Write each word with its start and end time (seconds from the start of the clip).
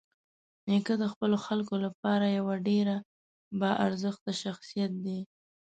نیکه 0.69 0.93
د 1.01 1.03
خپلو 1.13 1.37
خلکو 1.45 1.75
لپاره 1.85 2.35
یوه 2.37 2.55
ډېره 2.67 2.95
باارزښته 3.59 4.31
شخصيت 4.43 4.91
دی. 5.05 5.19